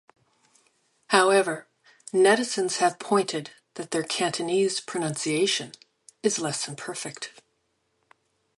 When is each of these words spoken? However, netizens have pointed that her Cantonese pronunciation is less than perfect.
However, 1.09 1.67
netizens 2.11 2.77
have 2.77 2.97
pointed 2.97 3.51
that 3.75 3.93
her 3.93 4.01
Cantonese 4.01 4.79
pronunciation 4.79 5.73
is 6.23 6.39
less 6.39 6.65
than 6.65 6.75
perfect. 6.75 7.29